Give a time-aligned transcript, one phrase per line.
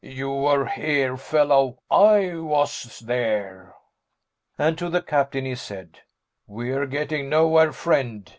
[0.03, 3.75] "You were here, fellow I was there."
[4.57, 5.99] And to the captain he said,
[6.47, 8.27] "We're getting nowhere, friend.